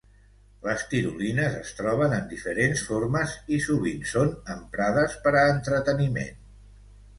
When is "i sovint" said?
3.59-4.09